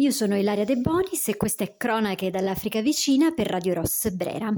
[0.00, 4.52] Io sono Ilaria De Bonis e questa è Cronache dall'Africa vicina per Radio Ross Brera.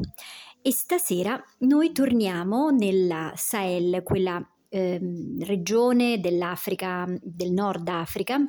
[0.60, 5.00] E stasera noi torniamo nella Sahel, quella eh,
[5.38, 8.44] regione dell'Africa, del Nord Africa,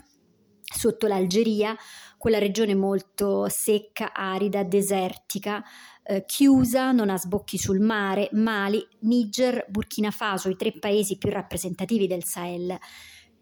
[0.62, 1.74] sotto l'Algeria,
[2.18, 5.64] quella regione molto secca, arida, desertica,
[6.04, 11.30] eh, chiusa, non ha sbocchi sul mare, Mali, Niger, Burkina Faso, i tre paesi più
[11.30, 12.78] rappresentativi del Sahel.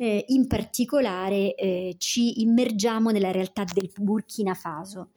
[0.01, 5.09] Eh, in particolare eh, ci immergiamo nella realtà del Burkina Faso.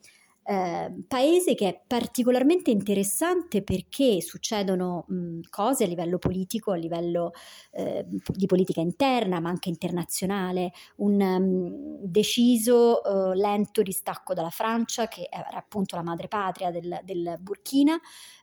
[0.45, 7.31] Eh, paese che è particolarmente interessante perché succedono mh, cose a livello politico, a livello
[7.71, 15.07] eh, di politica interna, ma anche internazionale, un um, deciso, uh, lento distacco dalla Francia,
[15.07, 17.97] che era appunto la madrepatria del, del Burkina,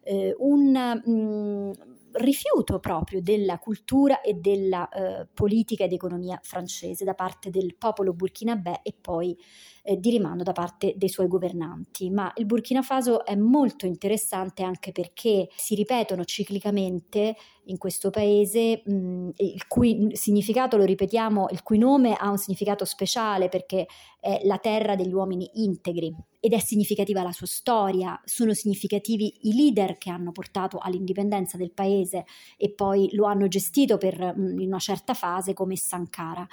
[0.04, 7.14] eh, un mh, rifiuto proprio della cultura e della uh, politica ed economia francese da
[7.14, 9.38] parte del popolo burkinabè e poi
[9.84, 12.10] eh, di rimando da parte dei suoi governanti.
[12.10, 17.36] Ma il Burkina Faso è molto interessante anche perché si ripetono ciclicamente
[17.66, 22.84] in questo paese, mh, il cui significato, lo ripetiamo, il cui nome ha un significato
[22.86, 23.88] speciale perché
[24.20, 29.56] è la terra degli uomini integri ed è significativa la sua storia, sono significativi i
[29.56, 32.26] leader che hanno portato all'indipendenza del paese
[32.58, 36.48] e poi lo hanno gestito per, in una certa fase come Sankara.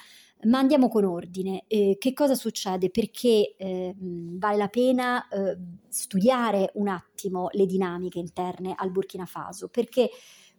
[0.46, 1.64] Ma andiamo con ordine.
[1.66, 2.90] Eh, che cosa succede?
[2.90, 5.56] Perché eh, vale la pena eh,
[5.88, 9.68] studiare un attimo le dinamiche interne al Burkina Faso?
[9.68, 10.10] Perché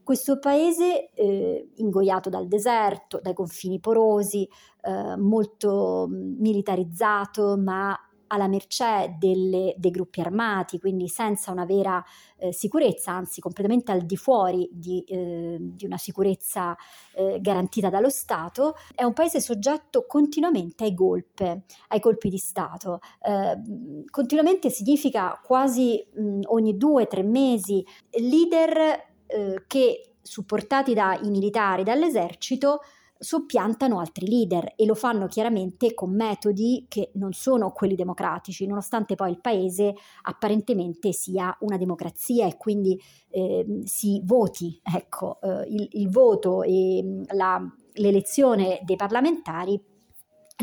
[0.04, 4.48] questo paese, eh, ingoiato dal deserto, dai confini porosi,
[4.82, 7.94] eh, molto militarizzato, ma
[8.28, 12.04] alla mercé delle, dei gruppi armati, quindi senza una vera
[12.38, 16.76] eh, sicurezza, anzi completamente al di fuori di, eh, di una sicurezza
[17.16, 23.00] eh, garantita dallo Stato, è un paese soggetto continuamente ai golpe, ai colpi di Stato.
[23.22, 28.78] Eh, continuamente significa quasi mh, ogni due o tre mesi leader
[29.26, 32.82] eh, che supportati dai militari, dall'esercito,
[33.20, 39.16] soppiantano altri leader e lo fanno chiaramente con metodi che non sono quelli democratici, nonostante
[39.16, 44.80] poi il paese apparentemente sia una democrazia e quindi eh, si voti.
[44.84, 47.62] Ecco, eh, il, il, voto e mm, la,
[47.94, 49.82] l'elezione dei parlamentari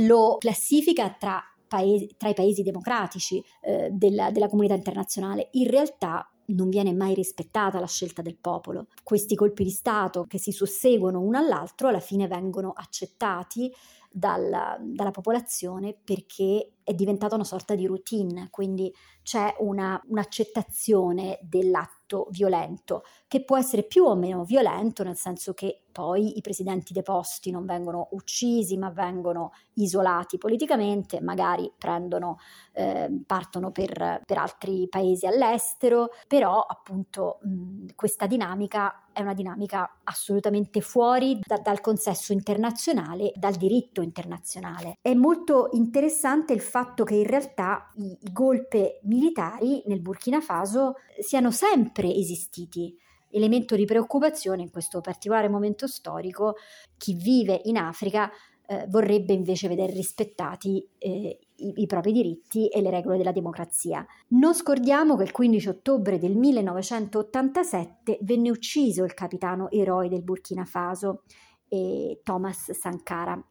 [0.03, 5.49] lo classifica tra, paesi, tra i paesi democratici eh, della, della comunità internazionale.
[5.53, 8.87] In realtà non viene mai rispettata la scelta del popolo.
[9.03, 13.73] Questi colpi di Stato che si susseguono uno all'altro alla fine vengono accettati
[14.17, 18.95] dalla, dalla popolazione perché è diventata una sorta di routine, quindi
[19.25, 25.83] c'è una, un'accettazione dell'atto violento, che può essere più o meno violento, nel senso che
[25.91, 32.39] poi i presidenti deposti non vengono uccisi, ma vengono isolati politicamente, magari prendono,
[32.73, 40.01] eh, partono per, per, altri paesi all'estero, però appunto mh, questa dinamica è una dinamica
[40.05, 44.99] assolutamente fuori da, dal consesso internazionale, dal diritto internazionale.
[45.01, 50.97] È molto interessante il fatto che in realtà i, i golpe militari nel Burkina Faso
[51.21, 52.95] siano sempre esistiti.
[53.31, 56.57] Elemento di preoccupazione in questo particolare momento storico,
[56.97, 58.31] chi vive in Africa
[58.67, 64.05] eh, vorrebbe invece vedere rispettati eh, i, i, propri diritti e le regole della democrazia.
[64.29, 70.65] Non scordiamo che il 15 ottobre del 1987 venne ucciso il capitano eroe del Burkina
[70.65, 71.25] Faso,
[71.69, 73.43] eh, Thomas Sankara.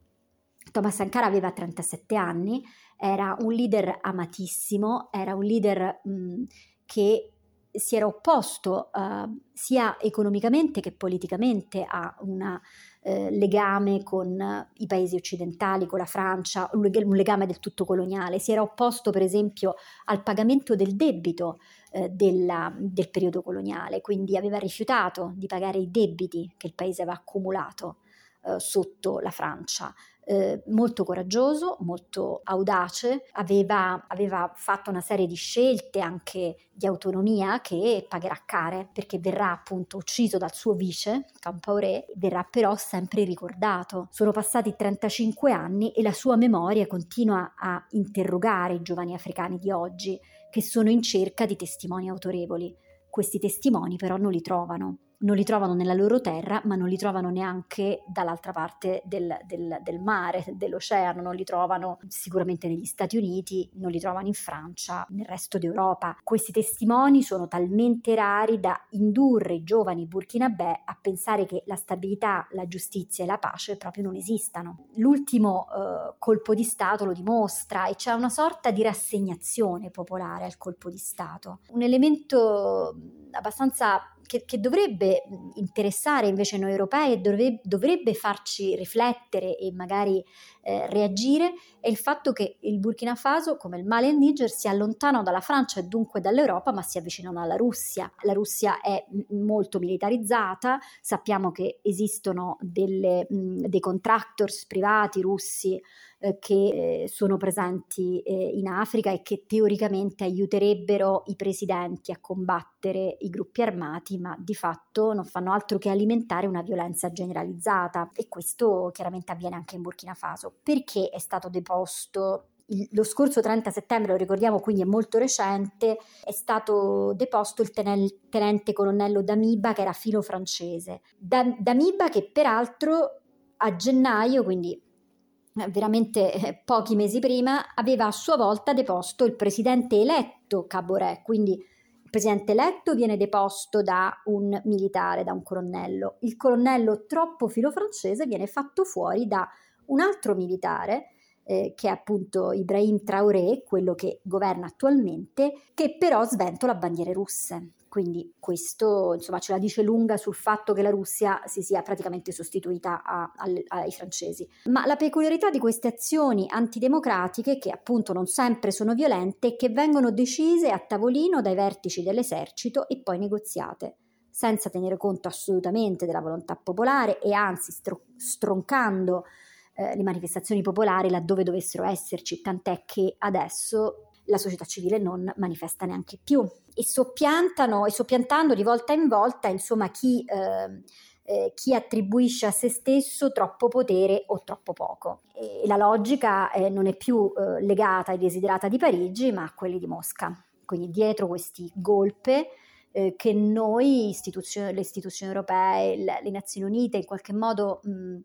[0.72, 2.64] Thomas Sankara aveva 37 anni,
[2.98, 6.44] era un leader amatissimo, era un leader mh,
[6.86, 7.34] che
[7.70, 12.60] si era opposto uh, sia economicamente che politicamente a un
[13.04, 18.40] eh, legame con i paesi occidentali, con la Francia, un, legame del tutto coloniale.
[18.40, 19.76] Si era opposto, per esempio,
[20.06, 21.60] al pagamento del debito
[21.92, 27.02] eh, della, del periodo coloniale, quindi aveva rifiutato di pagare i debiti che il paese
[27.02, 27.98] aveva accumulato
[28.46, 29.94] eh, sotto la Francia
[30.26, 37.62] eh, molto coraggioso, molto audace, aveva, aveva, fatto una serie di scelte anche di autonomia
[37.62, 44.08] che pagherà care perché verrà appunto ucciso dal suo vice, Campaoré, verrà però sempre ricordato.
[44.12, 49.72] Sono passati 35 anni e la sua memoria continua a interrogare i giovani africani di
[49.72, 50.20] oggi
[50.50, 52.76] che sono in cerca di testimoni autorevoli.
[53.10, 56.98] Questi testimoni però non li trovano non li trovano nella loro terra, ma non li
[56.98, 63.18] trovano neanche dall'altra parte del, del, del, mare, dell'oceano, non li trovano sicuramente negli Stati
[63.18, 66.18] Uniti, non li trovano in Francia, nel resto d'Europa.
[66.24, 72.48] Questi testimoni sono talmente rari da indurre i giovani burkinabè a pensare che la stabilità,
[72.52, 74.88] la giustizia e la pace proprio non esistano.
[74.96, 80.58] L'ultimo eh, colpo di Stato lo dimostra e c'è una sorta di rassegnazione popolare al
[80.58, 82.96] colpo di Stato, un elemento
[83.32, 85.24] abbastanza che, che, dovrebbe
[85.56, 90.24] interessare invece noi europei e dovrebbe, dovrebbe farci riflettere e magari
[90.64, 94.50] eh, reagire è il fatto che il Burkina Faso, come il Mali e il Niger,
[94.50, 98.10] si allontanano dalla Francia e dunque dall'Europa, ma si avvicinano alla Russia.
[98.22, 105.82] La Russia è molto militarizzata, sappiamo che esistono delle, mh, dei contractors privati russi
[106.20, 112.20] eh, che eh, sono presenti eh, in Africa e che teoricamente aiuterebbero i presidenti a
[112.22, 118.12] combattere i gruppi armati, ma di fatto non fanno altro che alimentare una violenza generalizzata
[118.14, 120.53] e questo chiaramente avviene anche in Burkina Faso.
[120.62, 122.50] Perché è stato deposto
[122.92, 128.74] lo scorso 30 settembre, lo ricordiamo quindi è molto recente, è stato deposto il tenente
[128.74, 131.02] colonnello Damiba che era filo francese.
[131.18, 133.22] Damiba che peraltro
[133.58, 139.36] a gennaio, quindi eh, veramente eh, pochi mesi prima, aveva a sua volta deposto il
[139.36, 146.18] presidente eletto Caboret, quindi il presidente eletto viene deposto da un militare, da un colonnello.
[146.20, 149.48] Il colonnello troppo filo francese viene fatto fuori da
[149.88, 151.10] un altro militare,
[151.46, 157.74] eh, che è appunto Ibrahim Traoré, quello che governa attualmente, che però sventola bandiere russe.
[157.94, 162.32] Quindi questo insomma ce la dice lunga sul fatto che la Russia si sia praticamente
[162.32, 164.50] sostituita a, a, ai francesi.
[164.66, 170.10] Ma la peculiarità di queste azioni antidemocratiche, che appunto non sempre sono violente, che vengono
[170.10, 173.98] decise a tavolino dai vertici dell'esercito e poi negoziate
[174.34, 179.26] senza tenere conto assolutamente della volontà popolare e anzi stro- stroncando
[179.76, 185.86] eh, le manifestazioni popolari laddove dovessero esserci, tant'è che adesso la società civile non manifesta
[185.86, 190.82] neanche più e soppiantano e soppiantando di volta in volta insomma chi, eh,
[191.24, 195.22] eh, chi attribuisce a se stesso troppo potere o troppo poco.
[195.34, 199.54] E la logica eh, non è più eh, legata ai desiderata di Parigi ma a
[199.54, 200.34] quelli di Mosca.
[200.66, 202.50] Quindi dietro questi golpe
[202.92, 208.18] eh, che noi, istituzioni, le istituzioni europee, le, le, Nazioni Unite in qualche modo mh,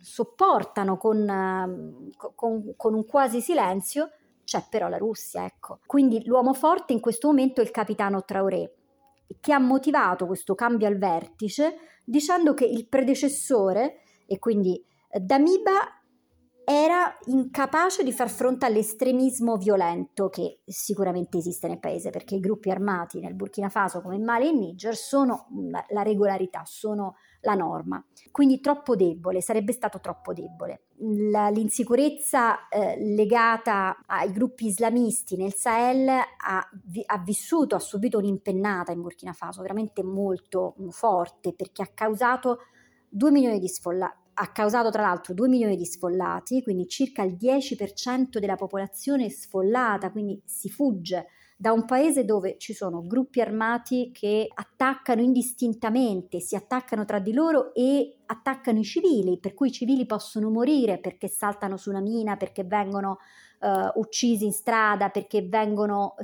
[0.00, 4.10] sopportano con, con, con un quasi silenzio,
[4.44, 5.80] c'è però la Russia, ecco.
[5.86, 8.74] Quindi l'uomo forte in questo momento è il capitano Traoré,
[9.40, 16.00] che ha motivato questo cambio al vertice dicendo che il predecessore, e quindi eh, Damiba
[16.64, 22.70] era incapace di far fronte all'estremismo violento che sicuramente esiste nel paese, perché i gruppi
[22.70, 25.46] armati nel Burkina Faso come in Mali e in Niger sono
[25.88, 28.04] la regolarità, sono la norma.
[28.30, 30.84] Quindi troppo debole, sarebbe stato troppo debole.
[30.98, 36.68] L'insicurezza eh, legata ai gruppi islamisti nel Sahel ha,
[37.06, 42.58] ha, vissuto, ha subito un'impennata in Burkina Faso veramente molto forte perché ha causato
[43.08, 47.36] 2 milioni di sfollati ha causato tra l'altro 2 milioni di sfollati, quindi circa il
[47.38, 51.26] 10% della popolazione sfollata, quindi si fugge
[51.60, 57.34] da un paese dove ci sono gruppi armati che attaccano indistintamente, si attaccano tra di
[57.34, 62.00] loro e attaccano i civili, per cui i civili possono morire perché saltano su una
[62.00, 63.18] mina, perché vengono
[63.60, 66.14] uh, uccisi in strada, perché vengono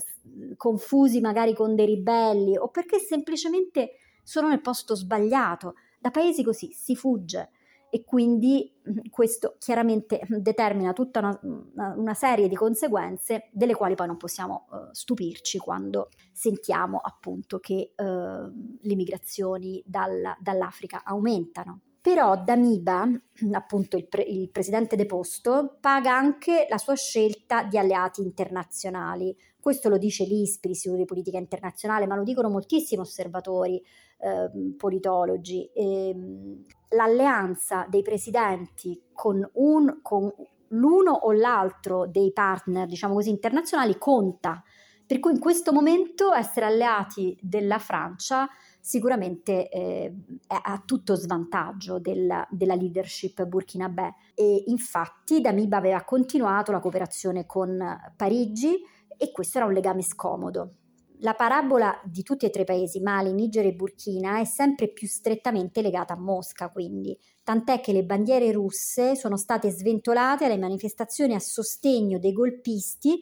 [0.57, 3.91] confusi magari con dei ribelli o perché semplicemente
[4.23, 5.75] sono nel posto sbagliato.
[5.99, 7.51] Da paesi così si fugge
[7.91, 14.07] e quindi mm, questo chiaramente determina tutta una, una, serie di conseguenze delle quali poi
[14.07, 21.81] non possiamo uh, stupirci quando sentiamo appunto che uh, le migrazioni dal, dall'Africa aumentano.
[22.07, 23.05] Però Damiba,
[23.51, 29.37] appunto il, pre, il presidente deposto, paga anche la sua scelta di alleati internazionali.
[29.59, 33.83] Questo lo dice l'ISPRI, l'Istituto di Politica Internazionale, ma lo dicono moltissimi osservatori
[34.21, 35.69] eh, politologi.
[35.75, 40.33] E, ehm, l'alleanza dei presidenti con, un, con
[40.69, 44.63] l'uno o l'altro dei partner, diciamo così, internazionali conta.
[45.05, 48.49] Per cui in questo momento essere alleati della Francia
[48.87, 50.15] sicuramente eh,
[50.47, 54.15] è a tutto svantaggio della, della leadership burkinabè.
[54.33, 57.77] E infatti Damiba aveva continuato la cooperazione con
[58.15, 58.81] Parigi
[59.17, 60.75] e questo era un legame scomodo.
[61.21, 65.09] La parabola di tutti e tre i paesi, Mali, Niger e Burkina, è sempre più
[65.09, 71.35] strettamente legata a Mosca, quindi, tant'è che le bandiere russe sono state sventolate alle manifestazioni
[71.35, 73.21] a sostegno dei golpisti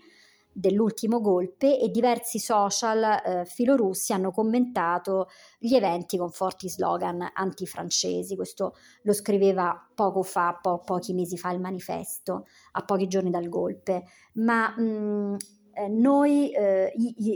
[0.54, 8.37] dell'ultimo golpe e diversi social eh, filorussi hanno commentato gli eventi con forti slogan antifrancesi.
[8.37, 13.49] Questo lo scriveva poco fa, po- pochi mesi fa il manifesto, a pochi giorni dal
[13.49, 14.04] golpe.
[14.34, 15.37] Ma mh,
[15.76, 16.92] eh, noi, eh,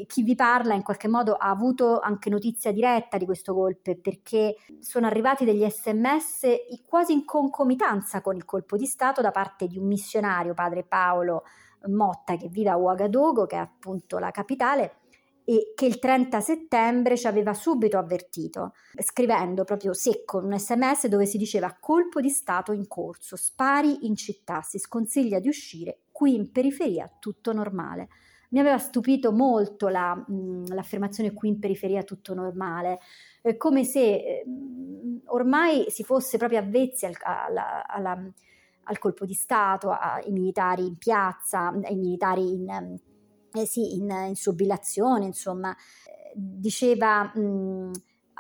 [0.07, 4.57] chi vi parla in qualche modo ha avuto anche notizia diretta di questo golpe perché
[4.79, 6.47] sono arrivati degli sms
[6.87, 11.43] quasi in concomitanza con il colpo di Stato da parte di un missionario, padre Paolo
[11.87, 14.97] Motta, che vive a Ouagadougou, che è appunto la capitale,
[15.49, 21.25] e che il 30 settembre ci aveva subito avvertito, scrivendo proprio secco un sms dove
[21.25, 26.35] si diceva colpo di Stato in corso, spari in città, si sconsiglia di uscire, qui
[26.35, 28.09] in periferia tutto normale.
[28.51, 32.99] Mi aveva stupito molto la, mh, l'affermazione qui in periferia tutto normale,
[33.41, 34.45] eh, come se eh,
[35.29, 38.33] ormai si fosse proprio avvezzi al, alla, alla,
[38.89, 42.99] al colpo di Stato, ai militari in piazza, ai militari in,
[43.53, 45.75] eh, sì, in, in subilazione, insomma.
[46.35, 47.31] Diceva...
[47.35, 47.91] Mh,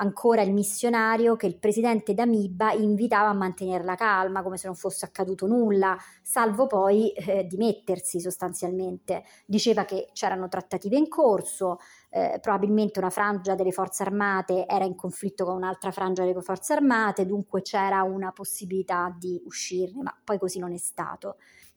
[0.00, 4.76] ancora il missionario che il presidente Damiba invitava a mantenere la calma come se non
[4.76, 9.24] fosse accaduto nulla, salvo poi eh, dimettersi sostanzialmente.
[9.44, 11.78] Diceva che c'erano trattative in corso,
[12.10, 16.72] eh, probabilmente una frangia delle forze armate era in conflitto con un'altra frangia delle forze
[16.72, 21.36] armate, dunque c'era una possibilità di uscirne, ma poi così non è stato.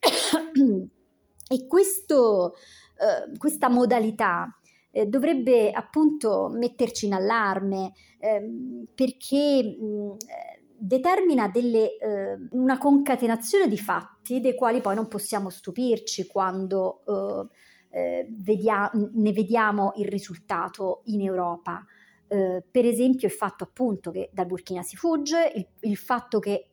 [1.48, 4.48] e questo, eh, questa modalità
[4.90, 10.16] eh, dovrebbe appunto metterci in allarme ehm, perché mh,
[10.78, 17.48] determina delle, eh, una concatenazione di fatti dei quali poi non possiamo stupirci quando eh,
[17.92, 21.84] eh vedia- ne vediamo il risultato in Europa.
[22.26, 26.72] Eh, per esempio il fatto appunto che dal Burkina si fugge, il, il fatto che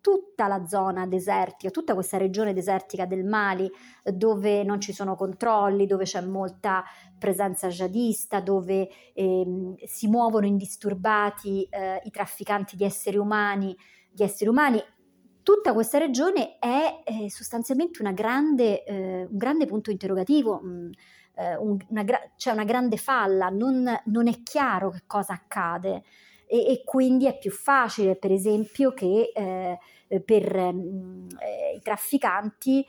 [0.00, 3.70] tutta la zona desertica, tutta questa regione desertica del Mali
[4.04, 6.84] dove non ci sono controlli, dove c'è molta
[7.18, 13.76] presenza jihadista, dove ehm, si muovono indisturbati eh, i trafficanti di esseri umani,
[14.10, 14.82] di esseri umani.
[15.48, 20.60] Tutta questa regione è eh, sostanzialmente grande, eh, un grande punto interrogativo.
[20.62, 20.90] Mh, mm,
[21.36, 26.02] eh, un, una gra- c'è una grande falla, non, non è chiaro che cosa accade
[26.44, 29.78] e, e quindi è più facile, per esempio, che eh,
[30.20, 32.86] per mh, eh, i trafficanti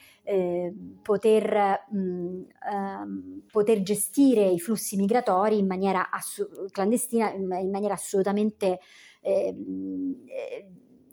[1.01, 7.93] poter, mh, ehm, poter, gestire i flussi migratori in maniera assu- clandestina, in, in, maniera
[7.93, 8.81] assolutamente
[9.21, 10.67] ehm, eh,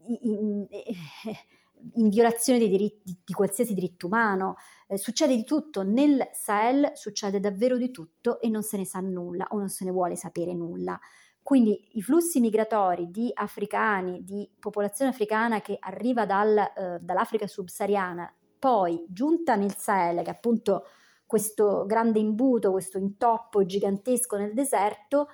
[0.07, 0.67] in,
[1.95, 4.57] in, violazione dei diritti, di qualsiasi diritto umano.
[4.89, 9.01] Eh, succede di tutto nel Sahel, succede davvero di tutto e non se ne sa
[9.01, 10.99] nulla o non se ne vuole sapere nulla.
[11.43, 18.35] Quindi i flussi migratori di africani, di popolazione africana che arriva dal, eh, dall'Africa subsahariana,
[18.59, 20.87] poi giunta nel Sahel, che è appunto
[21.25, 25.29] questo grande imbuto, questo intoppo gigantesco nel deserto,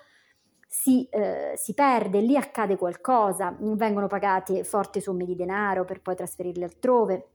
[0.75, 6.17] si, eh, si, perde, lì accade qualcosa, vengono pagate forti somme di denaro per poi
[6.17, 7.29] trasferirle altrove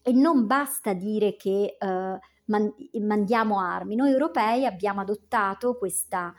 [0.00, 3.96] e non basta dire che eh, man- mandiamo armi.
[3.96, 6.34] Noi europei abbiamo adottato questa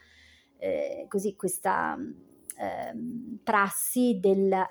[0.57, 4.65] eh, così questa eh, prassi del,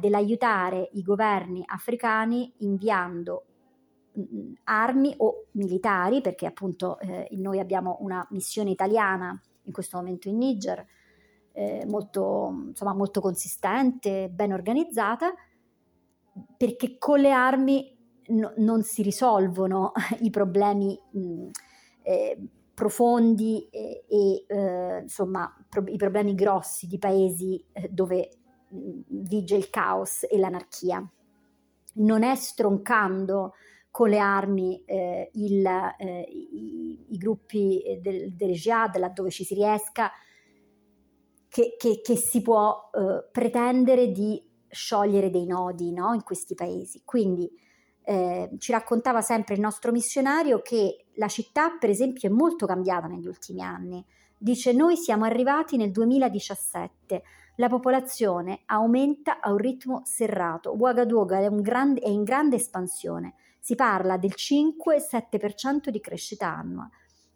[0.00, 3.44] dell'aiutare i governi africani inviando
[4.12, 10.28] mh, armi o militari, perché appunto eh, noi abbiamo una missione italiana in questo momento
[10.28, 10.84] in Niger,
[11.52, 15.32] eh, molto, insomma, molto consistente, ben organizzata,
[16.56, 17.96] perché con le armi
[18.28, 21.48] no, non si risolvono i problemi mh,
[22.02, 22.38] eh,
[22.74, 28.30] profondi e, e eh, insomma pro- i problemi grossi di paesi eh, dove
[28.70, 31.06] vige il caos e l'anarchia.
[31.94, 33.52] Non è stroncando
[33.90, 39.52] con le armi eh, il, eh, i, i, gruppi del, del jihad laddove ci si
[39.52, 40.10] riesca
[41.52, 47.02] che, che, che si può eh, pretendere di sciogliere dei nodi no, in questi paesi.
[47.04, 47.46] Quindi
[48.04, 53.06] eh, ci raccontava sempre il nostro missionario che la città, per esempio, è molto cambiata
[53.06, 54.02] negli ultimi anni.
[54.38, 57.22] Dice: Noi siamo arrivati nel 2017,
[57.56, 60.70] la popolazione aumenta a un ritmo serrato.
[60.70, 63.34] Ouagadougou è, grande, è in grande espansione.
[63.58, 66.88] Si parla del 5-7% di crescita annua.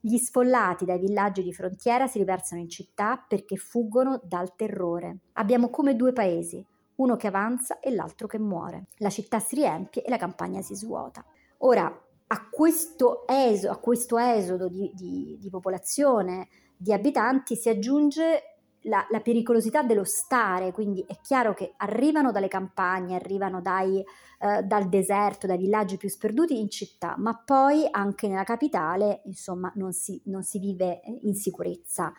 [0.06, 5.18] Gli sfollati dai villaggi di frontiera si riversano in città perché fuggono dal terrore.
[5.32, 6.64] Abbiamo come due paesi,
[6.98, 8.86] uno che avanza e l'altro che muore.
[8.98, 11.24] La città si riempie e la campagna si svuota.
[11.58, 11.86] Ora,
[12.28, 18.55] a questo, esodo, a questo esodo di, di, di popolazione, di abitanti, si aggiunge
[18.86, 24.04] la, la, pericolosità dello stare, quindi è chiaro che arrivano dalle campagne, arrivano dai,
[24.40, 29.70] eh, dal deserto, dai villaggi più sperduti in città, ma poi anche nella capitale, insomma,
[29.76, 32.12] non si, non si vive in sicurezza.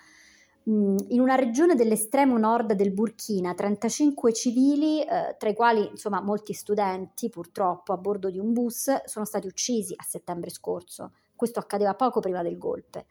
[0.70, 6.22] Mm, in una regione dell'estremo nord del Burkina, 35 civili, eh, tra i quali insomma
[6.22, 11.14] molti studenti, purtroppo a bordo di un bus, sono stati uccisi a settembre scorso.
[11.36, 13.06] Questo accadeva poco prima del golpe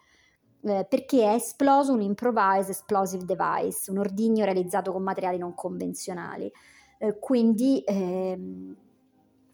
[0.62, 6.50] eh, perché è esploso un improvised explosive device, un ordigno realizzato con materiali non convenzionali.
[6.98, 8.76] Eh, quindi ehm,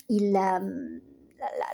[0.07, 0.61] il, la,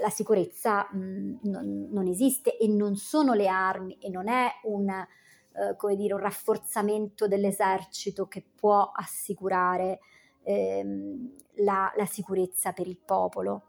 [0.00, 4.48] la, sicurezza mh, mm, non, non, esiste e non sono le armi e non è
[4.64, 10.00] un, eh, come dire, un rafforzamento dell'esercito che può assicurare
[10.42, 13.64] ehm, la, la, sicurezza per il popolo.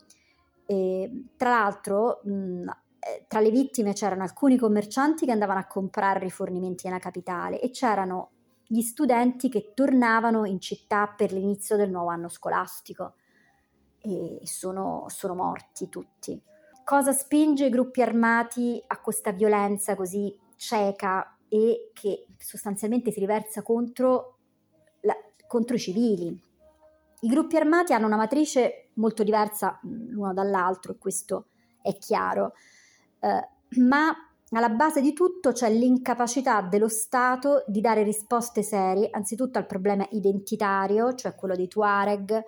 [0.66, 2.68] E, tra l'altro, mh, mm,
[3.00, 7.70] eh, tra le vittime c'erano alcuni commercianti che andavano a comprare rifornimenti nella capitale e
[7.70, 8.32] c'erano
[8.68, 13.16] gli studenti che tornavano in città per l'inizio del nuovo anno scolastico
[14.02, 16.40] e sono, sono morti tutti.
[16.84, 23.62] Cosa spinge i gruppi armati a questa violenza così cieca e che sostanzialmente si riversa
[23.62, 24.38] contro,
[25.02, 25.16] la,
[25.48, 26.28] contro i civili?
[27.22, 31.48] I gruppi armati hanno una matrice molto diversa l'uno dall'altro, questo
[31.82, 32.54] è chiaro
[33.20, 33.50] eh,
[33.82, 34.14] ma
[34.52, 40.08] alla base di tutto c'è l'incapacità dello Stato di dare risposte serie, anzitutto al problema
[40.12, 42.44] identitario, cioè quello dei Tuareg,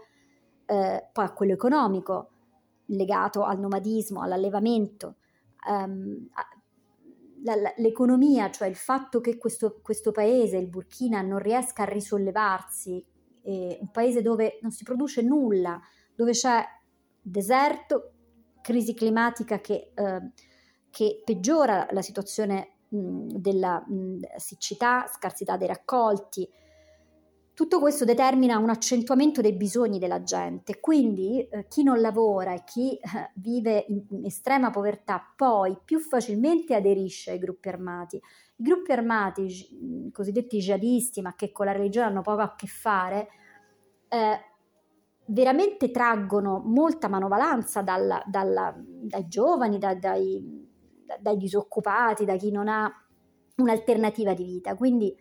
[0.66, 2.30] eh, poi a quello economico,
[2.88, 5.18] legato al nomadismo, all'allevamento,
[5.70, 6.28] um,
[7.78, 13.04] l'economia, cioè il fatto che questo, questo, paese, il Burkina, non riesca a risollevarsi,
[13.44, 15.80] eh, un paese dove non si produce nulla,
[16.16, 16.63] dove c'è
[17.22, 18.13] deserto,
[18.60, 19.92] crisi climatica che...
[19.94, 20.32] Eh,
[20.91, 23.83] che peggiora la situazione della
[24.36, 26.48] siccità, scarsità dei raccolti.
[27.53, 32.63] Tutto questo determina un accentuamento dei bisogni della gente, quindi eh, chi non lavora e
[32.65, 38.15] chi eh, vive in, in, estrema povertà poi più facilmente aderisce ai gruppi armati.
[38.15, 42.67] I gruppi armati, i cosiddetti jihadisti, ma che con la religione hanno poco a che
[42.67, 43.27] fare,
[44.07, 44.39] eh,
[45.25, 50.61] veramente traggono molta manovalanza dalla, dalla, dai giovani, da, dai,
[51.20, 52.91] dai disoccupati, da chi non ha
[53.58, 54.75] un'alternativa di vita.
[54.75, 55.15] Quindi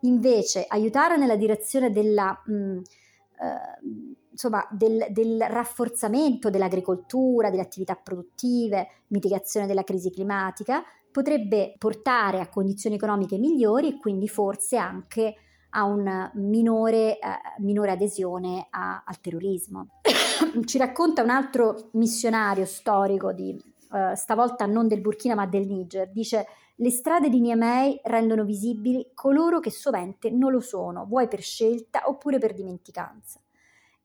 [0.00, 7.94] invece aiutare nella direzione della, mh, mm, eh, insomma, del, del, rafforzamento dell'agricoltura, delle attività
[7.94, 15.36] produttive, mitigazione della crisi climatica, potrebbe portare a condizioni economiche migliori e quindi forse anche
[15.76, 19.88] a una minore, eh, minore adesione a, al terrorismo.
[20.64, 23.56] Ci racconta un altro missionario storico di
[23.94, 29.12] eh, stavolta non del Burkina ma del Niger, dice le strade di Niamey rendono visibili
[29.14, 33.40] coloro che sovente non lo sono, vuoi per scelta oppure per dimenticanza.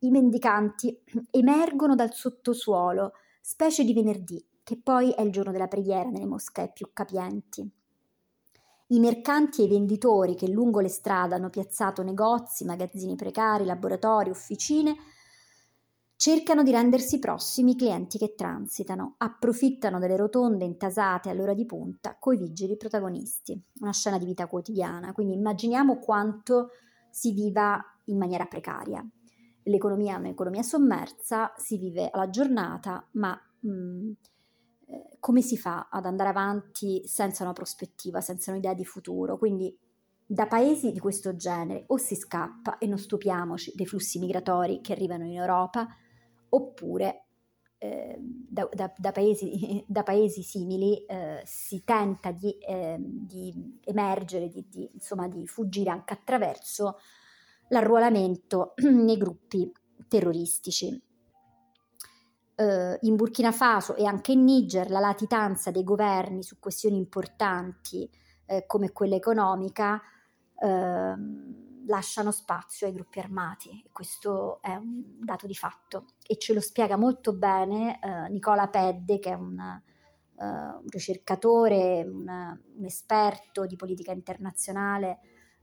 [0.01, 6.07] I mendicanti emergono dal sottosuolo, specie di venerdì, che poi è il giorno della preghiera
[6.09, 7.67] nelle moschee più capienti.
[8.91, 14.29] I mercanti e i venditori che lungo le strade hanno piazzato negozi, magazzini precari, laboratori,
[14.29, 14.95] officine,
[16.21, 22.17] Cercano di rendersi prossimi i clienti che transitano, approfittano delle rotonde intasate all'ora di punta
[22.19, 23.57] coi vigili protagonisti.
[23.79, 26.71] Una scena di vita quotidiana, quindi immaginiamo quanto
[27.09, 29.01] si viva in maniera precaria.
[29.63, 34.11] L'economia è un'economia sommersa, si vive alla giornata, ma mh, mm,
[34.87, 39.37] eh, come si fa ad andare avanti senza una prospettiva, senza un'idea di futuro?
[39.37, 39.73] Quindi
[40.25, 44.91] da paesi di questo genere o si scappa e non stupiamoci dei flussi migratori che
[44.91, 45.87] arrivano in Europa,
[46.49, 47.25] oppure
[47.81, 54.49] eh, da, da, da, paesi, da, paesi, simili eh, si tenta di, eh, di emergere,
[54.49, 56.97] di, di, insomma, di fuggire anche attraverso
[57.69, 59.71] l'arruolamento nei gruppi
[60.07, 61.01] terroristici.
[62.59, 68.09] Uh, in Burkina Faso e anche in Niger la latitanza dei governi su questioni importanti
[68.47, 70.01] uh, come quella economica
[70.55, 76.61] uh, lasciano spazio ai gruppi armati questo è un dato di fatto e ce lo
[76.61, 79.57] spiega molto bene eh, Nicola Pedde che è un,
[80.39, 85.19] uh, un ricercatore, un, un, esperto di politica internazionale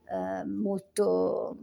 [0.09, 1.57] uh, molto,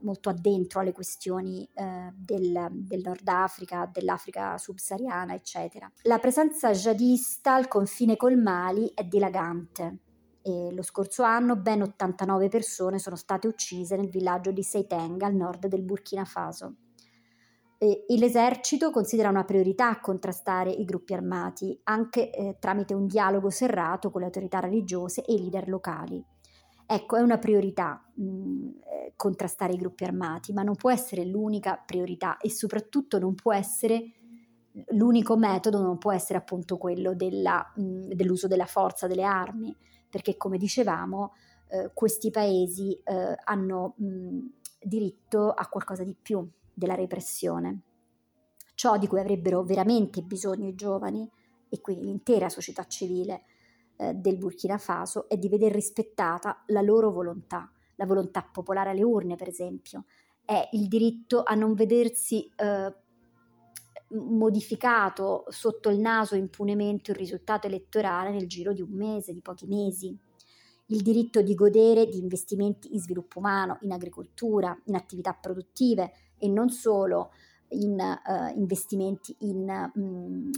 [0.00, 5.90] molto addentro alle questioni uh, del, del, Nord Africa, dell'Africa subsahariana, eccetera.
[6.02, 9.98] La presenza jihadista al confine col Mali è dilagante
[10.42, 15.34] e lo scorso anno ben 89 persone sono state uccise nel villaggio di Seiteng al
[15.34, 16.76] nord del Burkina Faso.
[17.78, 24.10] E, l'esercito considera una priorità contrastare i gruppi armati, anche eh, tramite un dialogo serrato
[24.10, 26.22] con le autorità religiose e i leader locali.
[26.86, 31.82] Ecco, è una priorità mh, eh, contrastare i gruppi armati, ma non può essere l'unica
[31.84, 34.12] priorità e soprattutto non può essere
[34.90, 39.74] l'unico metodo, non può essere appunto quello della, mh, dell'uso della forza, delle armi,
[40.10, 41.34] perché come dicevamo
[41.68, 44.38] eh, questi paesi eh, hanno mh,
[44.82, 47.82] diritto a qualcosa di più della repressione.
[48.74, 51.30] Ciò di cui avrebbero veramente bisogno i giovani
[51.68, 53.44] e quindi l'intera società civile
[53.96, 59.02] eh, del Burkina Faso è di vedere rispettata la loro volontà, la volontà popolare alle
[59.02, 60.06] urne per esempio,
[60.44, 62.94] è il diritto a non vedersi eh,
[64.12, 69.66] modificato sotto il naso impunemente il risultato elettorale nel giro di un mese, di pochi
[69.66, 70.16] mesi,
[70.86, 76.48] il diritto di godere di investimenti in sviluppo umano, in agricoltura, in attività produttive e
[76.48, 77.30] non solo
[77.68, 80.50] in uh, investimenti in, um,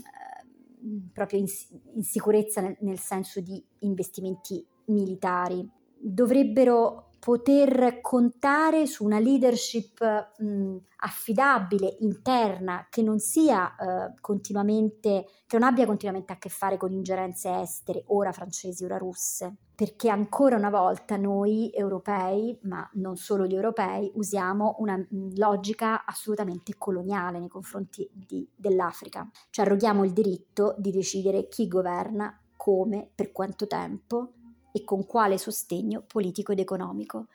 [1.11, 1.45] proprio in,
[1.93, 5.69] in sicurezza nel, nel senso di investimenti militari.
[5.95, 15.57] Dovrebbero poter contare su una leadership mh, affidabile, interna, che non sia eh, continuamente, che
[15.57, 20.57] non abbia continuamente a che fare con ingerenze estere, ora francesi, ora russe, perché ancora
[20.57, 27.39] una volta noi europei, ma non solo gli europei, usiamo una mh, logica assolutamente coloniale
[27.39, 33.65] nei confronti di, dell'Africa, cioè arroghiamo il diritto di decidere chi governa, come, per quanto
[33.65, 34.33] tempo
[34.73, 37.27] e con quale sostegno politico ed economico.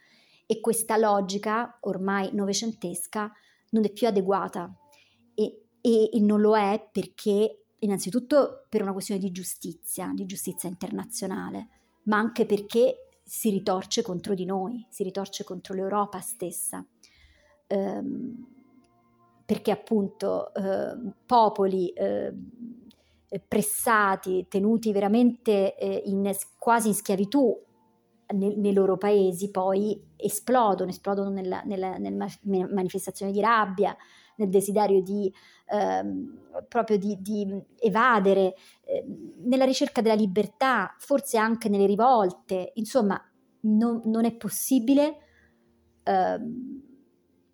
[0.45, 3.33] E questa logica, ormai novecentesca,
[3.71, 4.75] non è più adeguata
[5.35, 10.69] e, e, e non lo è perché innanzitutto per una questione di giustizia, di giustizia
[10.69, 11.69] internazionale,
[12.05, 16.85] ma anche perché si ritorce contro di noi, si ritorce contro l'Europa stessa.
[17.69, 18.47] Ehm,
[19.45, 22.35] perché appunto eh, popoli eh,
[23.47, 27.57] pressati, tenuti veramente eh, in, quasi in schiavitù
[28.35, 33.97] nei, nei, loro paesi, poi esplodono, esplodono nella, nella, nella manifestazione di rabbia,
[34.37, 35.33] nel desiderio di
[35.67, 37.47] ehm, proprio di, di
[37.79, 39.05] evadere, eh,
[39.45, 43.21] nella ricerca della libertà, forse anche nelle rivolte, insomma,
[43.63, 45.17] non, non è possibile.
[46.05, 46.88] Ehm,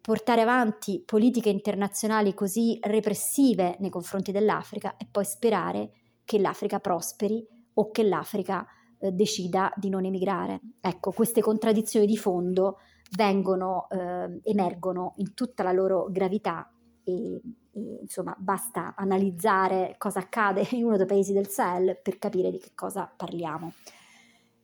[0.05, 5.93] portare avanti politiche internazionali così repressive nei confronti dell'Africa e poi sperare
[6.27, 8.67] che l'Africa prosperi o che l'Africa
[8.99, 10.61] eh, decida di non emigrare.
[10.79, 12.81] Ecco, queste contraddizioni di fondo
[13.17, 16.71] vengono, eh, emergono in tutta la loro gravità
[17.03, 17.41] e,
[17.73, 22.59] e, insomma basta analizzare cosa accade in uno dei paesi del Sahel per capire di
[22.59, 23.73] che cosa parliamo.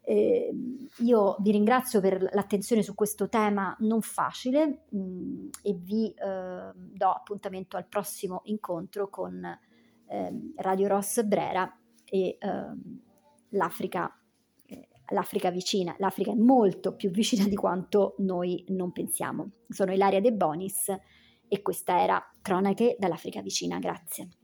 [0.03, 0.51] Eh,
[0.99, 6.73] io vi ringrazio per l'attenzione su questo tema non facile mh, mm, e vi eh,
[6.75, 11.73] do appuntamento al prossimo incontro con eh, Radio Ross Brera
[12.05, 13.01] e ehm,
[13.51, 14.13] l'Africa,
[14.67, 15.95] eh, l'Africa vicina.
[15.99, 19.51] L'Africa è molto più vicina di quanto noi non pensiamo.
[19.69, 20.93] Sono Ilaria De Bonis
[21.47, 23.79] e questa era Cronache dall'Africa vicina.
[23.79, 24.40] Grazie.